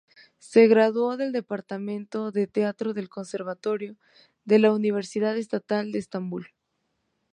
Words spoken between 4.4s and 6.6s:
de la Universidad Estatal de Estambul.